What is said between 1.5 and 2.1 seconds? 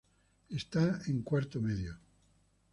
medio.